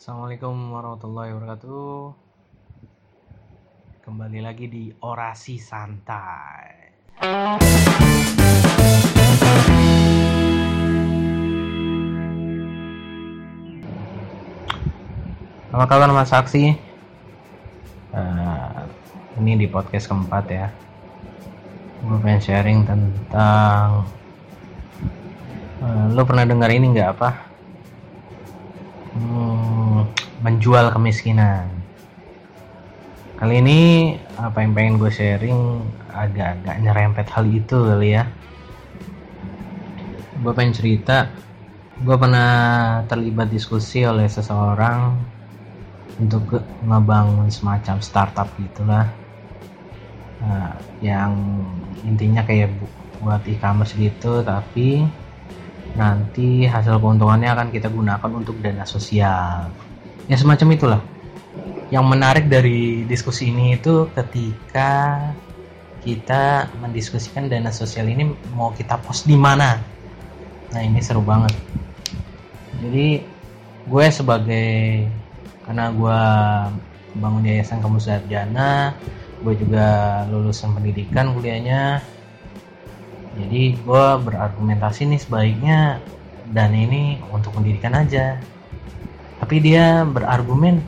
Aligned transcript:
Assalamualaikum 0.00 0.72
warahmatullahi 0.72 1.36
wabarakatuh. 1.36 2.16
Kembali 4.00 4.40
lagi 4.40 4.64
di 4.64 4.88
Orasi 4.96 5.60
Santai. 5.60 6.96
Apa 15.68 15.84
kabar 15.84 16.08
Mas 16.16 16.32
Aksi? 16.32 16.72
Eh, 18.16 18.80
ini 19.36 19.52
di 19.60 19.68
podcast 19.68 20.08
keempat 20.08 20.44
ya. 20.48 20.72
Gue 22.08 22.16
pengen 22.24 22.40
sharing 22.40 22.88
tentang 22.88 24.08
eh, 25.84 26.04
lo 26.16 26.24
pernah 26.24 26.48
dengar 26.48 26.72
ini 26.72 26.88
nggak 26.88 27.10
apa? 27.20 27.50
Hmm, 29.10 29.49
menjual 30.44 30.86
kemiskinan. 30.94 31.66
Kali 33.38 33.54
ini 33.64 33.80
apa 34.36 34.58
yang 34.60 34.72
pengen 34.76 34.94
gue 35.00 35.08
sharing 35.18 35.60
agak-agak 36.22 36.76
nyerempet 36.84 37.26
hal 37.34 37.44
itu 37.48 37.76
kali 37.88 38.08
ya. 38.16 38.24
Gue 40.42 40.52
pengen 40.56 40.74
cerita, 40.76 41.16
gue 42.00 42.16
pernah 42.22 42.50
terlibat 43.10 43.48
diskusi 43.52 44.00
oleh 44.06 44.26
seseorang 44.30 45.00
untuk 46.20 46.44
ngebangun 46.84 47.48
semacam 47.48 47.96
startup 48.04 48.48
gitulah. 48.60 49.06
Nah, 50.40 50.72
yang 51.00 51.32
intinya 52.04 52.40
kayak 52.48 52.68
bu- 52.80 52.92
buat 53.20 53.42
e-commerce 53.44 53.92
gitu, 53.96 54.40
tapi 54.40 55.04
nanti 56.00 56.66
hasil 56.74 56.96
keuntungannya 57.02 57.50
akan 57.54 57.68
kita 57.74 57.88
gunakan 57.96 58.32
untuk 58.40 58.56
dana 58.64 58.84
sosial. 58.86 59.89
Ya 60.30 60.38
semacam 60.38 60.68
itulah. 60.78 61.00
Yang 61.90 62.06
menarik 62.06 62.46
dari 62.46 63.02
diskusi 63.02 63.50
ini 63.50 63.74
itu 63.74 64.06
ketika 64.14 65.18
kita 66.06 66.70
mendiskusikan 66.78 67.50
dana 67.50 67.74
sosial 67.74 68.06
ini 68.06 68.30
mau 68.54 68.70
kita 68.70 68.94
post 69.02 69.26
di 69.26 69.34
mana. 69.34 69.82
Nah 70.70 70.80
ini 70.86 71.02
seru 71.02 71.18
banget. 71.18 71.50
Jadi 72.78 73.26
gue 73.90 74.06
sebagai 74.14 74.70
karena 75.66 75.90
gue 75.90 76.20
bangun 77.18 77.50
yayasan 77.50 77.82
kamu 77.82 77.98
sarjana, 77.98 78.94
gue 79.42 79.54
juga 79.58 80.22
lulusan 80.30 80.78
pendidikan 80.78 81.34
kuliahnya. 81.34 82.06
Jadi 83.34 83.82
gue 83.82 84.06
berargumentasi 84.30 85.10
nih 85.10 85.20
sebaiknya 85.26 85.98
dana 86.54 86.78
ini 86.78 87.18
untuk 87.34 87.50
pendidikan 87.58 87.98
aja. 87.98 88.38
Tapi 89.40 89.56
dia 89.58 90.04
berargumen, 90.04 90.78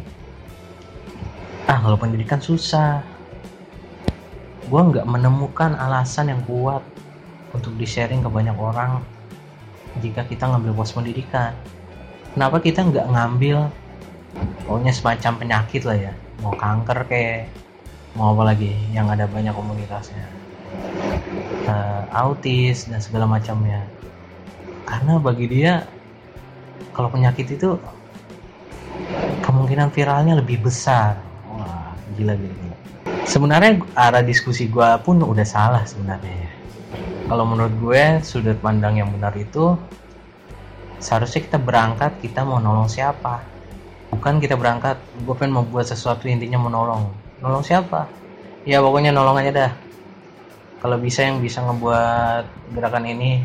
ah 1.66 1.78
kalau 1.80 1.96
pendidikan 1.96 2.38
susah. 2.38 3.00
Gue 4.68 4.80
nggak 4.80 5.04
menemukan 5.04 5.76
alasan 5.76 6.32
yang 6.32 6.40
kuat 6.48 6.80
untuk 7.52 7.76
di-sharing 7.76 8.24
ke 8.24 8.30
banyak 8.32 8.56
orang 8.56 9.04
jika 10.00 10.24
kita 10.24 10.48
ngambil 10.48 10.72
pos 10.72 10.96
pendidikan. 10.96 11.52
Kenapa 12.32 12.56
kita 12.64 12.80
nggak 12.80 13.12
ngambil 13.12 13.68
pokoknya 14.64 14.92
semacam 14.96 15.32
penyakit 15.36 15.82
lah 15.84 15.96
ya, 16.08 16.12
mau 16.40 16.56
kanker 16.56 17.04
kayak 17.04 17.52
mau 18.16 18.32
apa 18.32 18.56
lagi 18.56 18.72
yang 18.92 19.08
ada 19.12 19.28
banyak 19.28 19.52
komunitasnya, 19.52 20.24
Eh, 21.62 22.02
autis 22.10 22.88
dan 22.88 22.98
segala 22.98 23.28
macamnya. 23.28 23.84
Karena 24.88 25.20
bagi 25.20 25.46
dia 25.46 25.84
kalau 26.96 27.12
penyakit 27.12 27.54
itu 27.54 27.76
kemungkinan 29.52 29.92
viralnya 29.92 30.40
lebih 30.40 30.64
besar. 30.64 31.20
Wah, 31.52 31.92
gila 32.16 32.32
gila. 32.32 32.54
gila. 32.56 32.76
Sebenarnya 33.28 33.84
arah 33.92 34.24
diskusi 34.24 34.72
gue 34.72 34.88
pun 35.04 35.20
udah 35.20 35.44
salah 35.44 35.84
sebenarnya. 35.84 36.32
ya. 36.32 36.50
Kalau 37.28 37.44
menurut 37.44 37.74
gue 37.76 38.02
sudut 38.24 38.56
pandang 38.64 38.96
yang 38.96 39.12
benar 39.12 39.36
itu 39.36 39.76
seharusnya 40.98 41.44
kita 41.44 41.58
berangkat 41.60 42.16
kita 42.24 42.48
mau 42.48 42.56
nolong 42.58 42.88
siapa. 42.88 43.44
Bukan 44.08 44.40
kita 44.40 44.56
berangkat 44.56 44.96
gue 45.20 45.34
pengen 45.36 45.60
membuat 45.60 45.84
sesuatu 45.84 46.24
intinya 46.32 46.56
menolong. 46.56 47.12
Nolong 47.44 47.62
siapa? 47.62 48.08
Ya 48.64 48.80
pokoknya 48.80 49.12
nolong 49.12 49.36
aja 49.36 49.52
dah. 49.52 49.72
Kalau 50.80 50.96
bisa 50.98 51.22
yang 51.28 51.38
bisa 51.38 51.62
ngebuat 51.62 52.74
gerakan 52.74 53.06
ini 53.06 53.44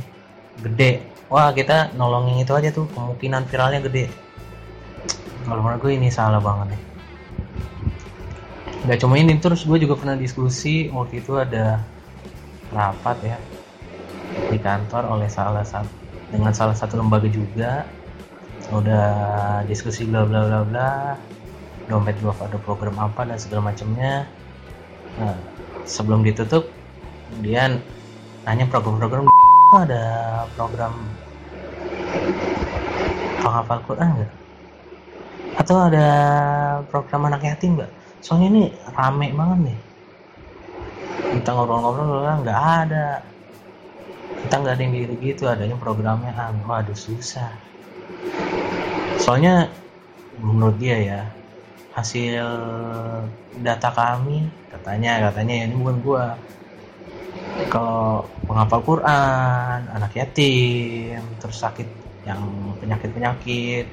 gede. 0.63 1.03
Wah 1.27 1.51
kita 1.51 1.93
nolongin 1.99 2.41
itu 2.41 2.55
aja 2.55 2.71
tuh 2.71 2.87
kemungkinan 2.95 3.45
viralnya 3.51 3.83
gede. 3.83 4.26
Kalau 5.47 5.63
menurut 5.63 5.79
gue 5.79 5.95
ini 5.95 6.11
salah 6.11 6.43
banget 6.43 6.75
nih. 6.75 6.81
Gak 8.91 8.99
cuma 8.99 9.15
ini 9.15 9.39
terus 9.39 9.63
gue 9.63 9.79
juga 9.79 9.95
pernah 9.95 10.19
diskusi 10.19 10.91
waktu 10.91 11.23
itu 11.23 11.39
ada 11.39 11.79
rapat 12.67 13.17
ya 13.23 13.39
di 14.51 14.59
kantor 14.59 15.07
oleh 15.07 15.31
salah 15.31 15.63
satu 15.63 15.87
dengan 16.27 16.51
salah 16.51 16.75
satu 16.75 16.99
lembaga 16.99 17.31
juga. 17.31 17.87
Udah 18.67 19.63
diskusi 19.63 20.03
bla 20.03 20.27
bla 20.27 20.43
bla 20.43 20.59
bla 20.67 20.91
dompet 21.87 22.19
gua 22.19 22.35
ada 22.43 22.59
program 22.59 22.99
apa 22.99 23.23
dan 23.23 23.39
segala 23.39 23.71
macamnya. 23.71 24.27
Nah 25.15 25.39
sebelum 25.87 26.27
ditutup 26.27 26.67
kemudian 27.31 27.79
nanya 28.43 28.67
program-program 28.67 29.31
ada 29.71 30.43
program 30.59 30.91
penghafal 33.39 33.79
Quran 33.87 34.07
nggak 34.19 34.31
atau 35.67 35.91
ada 35.91 36.07
program 36.87 37.27
anak 37.27 37.43
yatim 37.43 37.75
nggak 37.75 37.91
soalnya 38.23 38.47
ini 38.49 38.63
rame 38.95 39.35
banget 39.35 39.59
nih. 39.71 39.79
Kita 41.37 41.49
ngobrol-ngobrol 41.53 42.23
nggak 42.43 42.61
ada. 42.87 43.19
Kita 44.47 44.53
nggak 44.63 44.73
ada 44.79 44.83
yang 44.83 44.93
diri 44.95 45.15
gitu 45.19 45.43
adanya 45.47 45.75
programnya. 45.75 46.31
Ah 46.35 46.51
waduh 46.65 46.95
susah. 46.95 47.51
Soalnya 49.19 49.67
menurut 50.39 50.79
dia 50.79 50.97
ya 51.03 51.21
hasil 51.97 52.45
data 53.57 53.89
kami 53.89 54.45
katanya 54.69 55.31
katanya 55.31 55.53
ya 55.59 55.63
ini 55.67 55.75
bukan 55.75 55.97
gua. 55.99 56.25
Kalau 57.67 58.27
penghafal 58.45 58.81
Quran 58.85 59.79
anak 59.91 60.11
yatim 60.13 61.23
terus 61.41 61.59
sakit 61.59 61.87
yang 62.23 62.43
penyakit 62.77 63.09
penyakit 63.11 63.87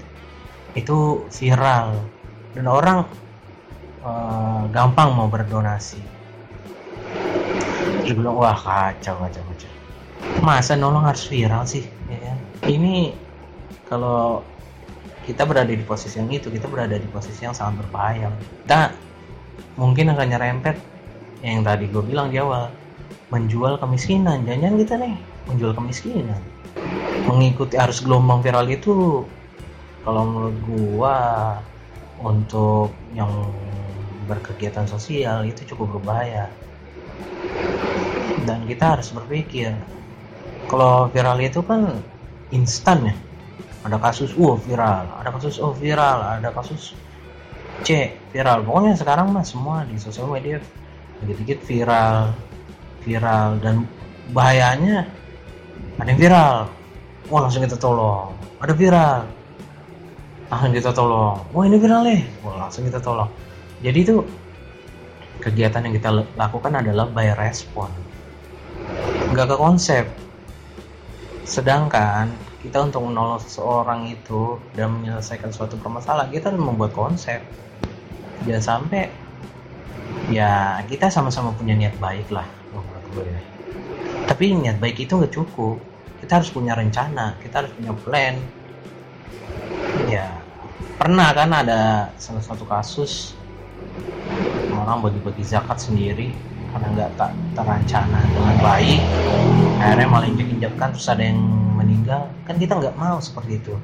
itu 0.74 1.26
viral. 1.30 1.98
Dan 2.54 2.66
orang 2.70 3.06
eh, 4.02 4.62
gampang 4.70 5.14
mau 5.14 5.26
berdonasi. 5.30 5.98
Terus 8.04 8.14
bilang 8.20 8.36
wah 8.36 8.54
kacau 8.54 9.16
kacau 9.22 9.42
kacau. 9.42 9.70
Masa 10.44 10.76
nolong 10.76 11.08
harus 11.08 11.24
viral 11.24 11.64
sih? 11.64 11.86
Ya 12.10 12.18
kan? 12.20 12.38
ini 12.68 13.12
kalau 13.88 14.40
kita 15.24 15.48
berada 15.48 15.72
di 15.72 15.80
posisi 15.84 16.20
yang 16.20 16.28
itu 16.28 16.52
kita 16.52 16.68
berada 16.68 17.00
di 17.00 17.08
posisi 17.08 17.44
yang 17.44 17.56
sangat 17.56 17.84
berbahaya. 17.84 18.28
Kita 18.64 18.92
mungkin 19.80 20.12
akan 20.12 20.26
nyerempet. 20.28 20.76
Yang 21.44 21.60
tadi 21.64 21.84
gue 21.92 22.02
bilang 22.04 22.32
di 22.32 22.40
awal 22.40 22.72
menjual 23.32 23.80
kemiskinan. 23.80 24.44
Jangan 24.44 24.76
kita 24.80 24.94
nih 25.00 25.16
menjual 25.48 25.72
kemiskinan. 25.76 26.40
Mengikuti 27.24 27.80
arus 27.80 28.04
gelombang 28.04 28.44
viral 28.44 28.68
itu 28.68 29.24
kalau 30.04 30.22
menurut 30.28 30.56
gua 30.68 31.18
untuk 32.20 32.92
yang 33.16 33.32
berkegiatan 34.24 34.88
sosial 34.88 35.44
itu 35.44 35.64
cukup 35.74 35.98
berbahaya. 35.98 36.48
Dan 38.44 38.68
kita 38.68 38.96
harus 38.96 39.08
berpikir 39.12 39.72
kalau 40.68 41.08
viral 41.08 41.40
itu 41.40 41.60
kan 41.64 42.00
instan 42.52 43.08
ya. 43.08 43.16
Ada 43.84 44.00
kasus 44.00 44.32
uh 44.32 44.56
viral 44.56 45.04
ada 45.20 45.28
kasus 45.28 45.60
oh 45.60 45.76
viral 45.76 46.40
ada 46.40 46.48
kasus 46.52 46.96
C 47.84 48.16
viral. 48.32 48.64
Pokoknya 48.64 48.96
sekarang 48.96 49.28
mah 49.32 49.44
semua 49.44 49.84
di 49.84 50.00
sosial 50.00 50.28
media 50.28 50.60
dikit-dikit 51.20 51.64
viral 51.64 52.32
viral. 53.04 53.60
Dan 53.60 53.84
bahayanya 54.32 55.04
ada 56.00 56.08
yang 56.08 56.20
viral. 56.20 56.56
Wah 57.28 57.40
langsung 57.44 57.64
kita 57.64 57.76
tolong. 57.76 58.32
Ada 58.60 58.72
viral 58.72 59.43
langsung 60.48 60.72
kita 60.72 60.90
tolong. 60.92 61.40
Wah 61.52 61.64
ini 61.64 61.76
viral 61.80 62.02
nih. 62.04 62.20
Wah 62.44 62.66
langsung 62.66 62.84
kita 62.84 63.00
tolong. 63.00 63.30
Jadi 63.80 63.98
itu 64.00 64.20
kegiatan 65.40 65.84
yang 65.84 65.94
kita 65.96 66.10
lakukan 66.36 66.72
adalah 66.72 67.08
by 67.08 67.32
respon. 67.36 67.88
Nggak 69.32 69.54
ke 69.54 69.56
konsep. 69.56 70.04
Sedangkan 71.44 72.32
kita 72.64 72.80
untuk 72.80 73.04
menolong 73.04 73.40
seseorang 73.40 74.08
itu 74.08 74.56
dan 74.72 74.96
menyelesaikan 74.96 75.52
suatu 75.52 75.76
permasalahan 75.76 76.32
kita 76.32 76.48
membuat 76.56 76.96
konsep. 76.96 77.44
Jangan 78.48 78.64
sampai 78.64 79.12
ya 80.32 80.80
kita 80.88 81.12
sama-sama 81.12 81.52
punya 81.56 81.76
niat 81.76 81.96
baik 82.00 82.28
lah. 82.32 82.48
Gue 83.14 83.22
ya. 83.30 83.40
tapi 84.26 84.50
niat 84.56 84.80
baik 84.80 85.04
itu 85.04 85.12
nggak 85.14 85.32
cukup. 85.32 85.76
Kita 86.24 86.40
harus 86.40 86.48
punya 86.48 86.72
rencana 86.72 87.36
kita 87.44 87.62
harus 87.62 87.72
punya 87.76 87.92
plan 88.00 88.40
ya 90.14 90.26
pernah 90.94 91.34
kan 91.34 91.50
ada 91.50 92.10
salah 92.22 92.42
satu 92.42 92.62
kasus 92.70 93.34
orang 94.78 95.02
bagi-bagi 95.02 95.42
zakat 95.42 95.78
sendiri 95.80 96.30
karena 96.74 96.86
nggak 96.90 97.10
tak 97.14 97.30
terancana 97.54 98.18
dengan 98.34 98.56
baik. 98.58 99.00
Akhirnya 99.78 100.08
malah 100.10 100.26
injek-injekkan 100.26 100.90
terus 100.90 101.06
ada 101.06 101.22
yang 101.22 101.38
meninggal. 101.78 102.26
Kan 102.42 102.58
kita 102.58 102.74
nggak 102.74 102.98
mau 102.98 103.22
seperti 103.22 103.62
itu. 103.62 103.74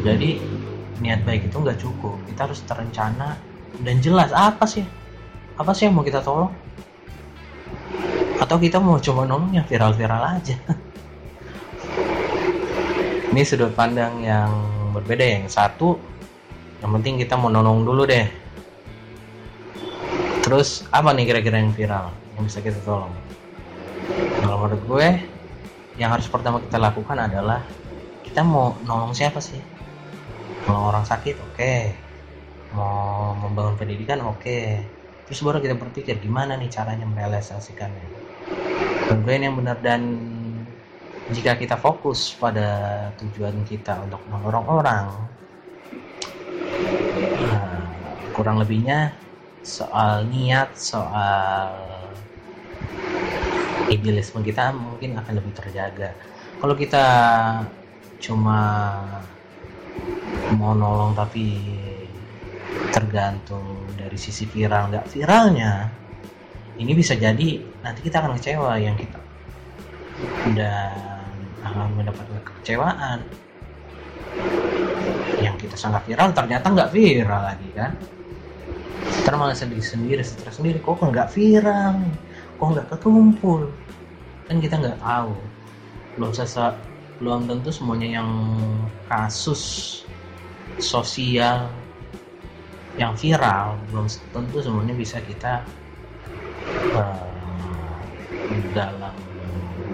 Jadi 0.00 0.40
niat 1.04 1.20
baik 1.28 1.52
itu 1.52 1.56
nggak 1.60 1.76
cukup. 1.76 2.16
Kita 2.24 2.48
harus 2.48 2.64
terencana. 2.64 3.36
Dan 3.84 4.00
jelas 4.00 4.32
apa 4.32 4.64
sih? 4.64 4.86
Apa 5.60 5.76
sih 5.76 5.92
yang 5.92 5.94
mau 6.00 6.06
kita 6.06 6.24
tolong? 6.24 6.48
Atau 8.40 8.56
kita 8.56 8.80
mau 8.80 8.96
coba 8.96 9.28
nolong 9.28 9.52
yang 9.52 9.66
viral-viral 9.68 10.40
aja 10.40 10.56
ini 13.34 13.42
sudut 13.42 13.74
pandang 13.74 14.22
yang 14.22 14.46
berbeda 14.94 15.26
yang 15.26 15.50
satu 15.50 15.98
yang 16.78 16.94
penting 16.94 17.18
kita 17.18 17.34
mau 17.34 17.50
nolong 17.50 17.82
dulu 17.82 18.06
deh. 18.06 18.30
Terus 20.46 20.86
apa 20.94 21.10
nih 21.10 21.26
kira-kira 21.26 21.58
yang 21.58 21.74
viral 21.74 22.14
yang 22.38 22.46
bisa 22.46 22.62
kita 22.62 22.78
tolong? 22.86 23.10
Kalau 24.38 24.54
menurut 24.62 24.82
gue 24.86 25.08
yang 25.98 26.14
harus 26.14 26.30
pertama 26.30 26.62
kita 26.62 26.78
lakukan 26.78 27.18
adalah 27.18 27.58
kita 28.22 28.46
mau 28.46 28.78
nolong 28.86 29.10
siapa 29.10 29.42
sih? 29.42 29.58
Nolong 30.70 30.94
orang 30.94 31.02
sakit 31.02 31.34
oke. 31.34 31.58
Okay. 31.58 31.90
mau 32.70 33.34
membangun 33.34 33.74
pendidikan 33.74 34.22
oke. 34.22 34.46
Okay. 34.46 34.78
terus 35.26 35.42
baru 35.42 35.58
kita 35.58 35.74
berpikir 35.74 36.22
gimana 36.22 36.54
nih 36.54 36.70
caranya 36.70 37.02
merealisasikannya. 37.02 38.06
Tentunya 39.10 39.50
yang 39.50 39.58
benar 39.58 39.82
dan 39.82 40.02
jika 41.32 41.56
kita 41.56 41.80
fokus 41.80 42.36
pada 42.36 43.08
tujuan 43.16 43.64
kita 43.64 43.96
untuk 44.04 44.20
mendorong 44.28 44.66
orang 44.68 45.06
nah, 47.40 47.80
kurang 48.36 48.60
lebihnya 48.60 49.16
soal 49.64 50.28
niat 50.28 50.76
soal 50.76 51.72
idealisme 53.88 54.40
kita 54.44 54.72
mungkin 54.72 55.16
akan 55.18 55.32
lebih 55.40 55.52
terjaga. 55.56 56.12
Kalau 56.60 56.74
kita 56.76 57.04
cuma 58.20 58.60
mau 60.56 60.72
nolong 60.72 61.12
tapi 61.12 61.60
tergantung 62.90 63.84
dari 63.94 64.16
sisi 64.16 64.48
viral 64.48 64.90
nggak 64.90 65.06
viralnya 65.12 65.92
ini 66.74 66.92
bisa 66.96 67.14
jadi 67.14 67.62
nanti 67.84 68.00
kita 68.02 68.18
akan 68.22 68.34
kecewa 68.38 68.74
yang 68.80 68.96
kita. 68.98 69.20
Dan 70.54 71.13
akan 71.64 71.96
mendapatkan 71.96 72.40
kekecewaan. 72.44 73.18
Yang 75.40 75.56
kita 75.68 75.76
sangat 75.80 76.04
viral 76.06 76.30
ternyata 76.36 76.66
nggak 76.70 76.92
viral 76.92 77.42
lagi 77.42 77.68
kan? 77.72 77.92
Ntar 79.24 79.34
malah 79.40 79.56
sedih 79.56 79.80
sendiri 79.80 80.20
stres 80.20 80.60
sendiri 80.60 80.78
kok 80.84 81.00
nggak 81.00 81.32
viral? 81.32 82.00
Kok 82.60 82.68
nggak 82.76 82.88
kekumpul? 82.96 83.72
Kan 84.46 84.60
kita 84.60 84.76
nggak 84.78 85.00
tahu. 85.00 85.34
Belum 86.14 86.30
sesa 86.30 86.76
belum 87.18 87.46
tentu 87.46 87.70
semuanya 87.70 88.20
yang 88.20 88.30
kasus 89.06 90.02
sosial 90.82 91.70
yang 92.94 93.14
viral 93.18 93.74
belum 93.90 94.06
tentu 94.30 94.58
semuanya 94.62 94.94
bisa 94.94 95.18
kita 95.22 95.62
uh, 96.94 97.26
dalam 98.74 99.14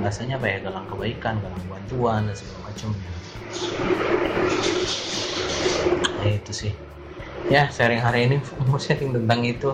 bahasanya 0.00 0.41
apa 0.41 0.47
ya 0.49 0.58
galang 0.64 0.88
kebaikan 0.88 1.37
galang 1.44 1.64
bantuan 1.69 2.25
dan 2.25 2.35
segala 2.35 2.73
macamnya 2.73 3.08
ya. 6.25 6.37
Itu 6.41 6.52
sih. 6.52 6.73
Ya 7.52 7.69
sharing 7.69 8.00
hari 8.00 8.26
ini 8.29 8.37
mau 8.69 8.81
sharing 8.81 9.12
tentang 9.12 9.41
itu. 9.44 9.70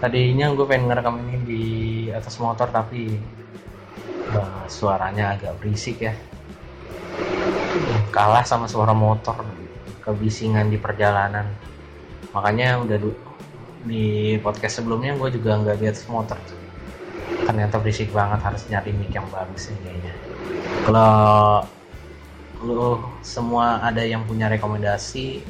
Tadinya 0.00 0.52
gue 0.52 0.66
pengen 0.68 0.90
ngerekam 0.90 1.16
ini 1.22 1.36
di 1.44 1.62
atas 2.10 2.36
motor 2.40 2.68
tapi 2.68 3.16
uh, 4.32 4.64
suaranya 4.68 5.36
agak 5.36 5.60
berisik 5.60 6.00
ya. 6.00 6.16
Kalah 8.10 8.44
sama 8.44 8.68
suara 8.68 8.92
motor 8.96 9.44
kebisingan 10.04 10.68
di 10.68 10.76
perjalanan. 10.76 11.48
Makanya 12.32 12.80
udah 12.82 12.98
di 13.84 14.36
podcast 14.40 14.80
sebelumnya 14.80 15.16
gue 15.16 15.28
juga 15.36 15.60
nggak 15.60 15.76
di 15.76 15.86
atas 15.88 16.08
motor 16.08 16.36
ternyata 17.44 17.76
berisik 17.78 18.10
banget 18.10 18.40
harus 18.40 18.64
nyari 18.72 18.90
mic 18.96 19.12
yang 19.12 19.28
bagus 19.28 19.70
nih 19.70 19.78
kayaknya. 19.84 20.14
Kalau 20.88 21.14
lu 22.64 22.96
semua 23.20 23.84
ada 23.84 24.00
yang 24.00 24.24
punya 24.24 24.48
rekomendasi 24.48 25.44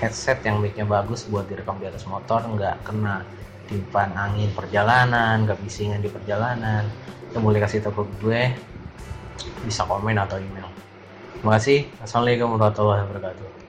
headset 0.00 0.40
yang 0.46 0.62
mic-nya 0.62 0.88
bagus 0.88 1.28
buat 1.28 1.44
direkam 1.44 1.76
di 1.76 1.86
atas 1.90 2.08
motor 2.08 2.40
nggak 2.40 2.86
kena 2.86 3.26
timpan 3.68 4.14
angin 4.16 4.48
perjalanan 4.56 5.44
nggak 5.44 5.60
bisingan 5.60 6.00
di 6.00 6.08
perjalanan 6.08 6.88
itu 7.28 7.36
boleh 7.36 7.60
kasih 7.60 7.84
tau 7.84 7.92
ke 7.92 8.02
gue 8.24 8.42
bisa 9.68 9.84
komen 9.84 10.16
atau 10.16 10.40
email. 10.40 10.70
Terima 11.38 11.60
kasih 11.60 11.84
assalamualaikum 12.00 12.56
warahmatullahi 12.56 13.04
wabarakatuh 13.04 13.67